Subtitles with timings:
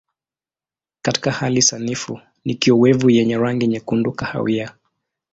[1.01, 4.73] Katika hali sanifu ni kiowevu yenye rangi nyekundu kahawia.